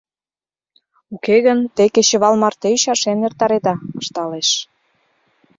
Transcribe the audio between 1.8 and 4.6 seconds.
кечывал марте ӱчашен эртареда,— ышталеш.